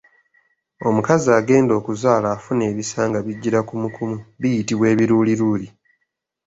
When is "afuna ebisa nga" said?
2.35-3.19